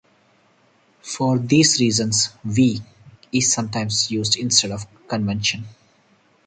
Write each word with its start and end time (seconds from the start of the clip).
For 1.03 1.37
these 1.37 1.79
reasons 1.79 2.29
"v" 2.43 2.81
is 3.31 3.53
sometimes 3.53 4.09
used 4.09 4.35
instead 4.35 4.71
by 4.71 4.83
convention. 5.07 5.65